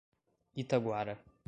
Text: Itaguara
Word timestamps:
Itaguara 0.61 1.19